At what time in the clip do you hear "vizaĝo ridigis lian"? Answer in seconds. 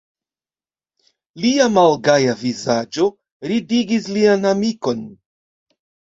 2.39-4.51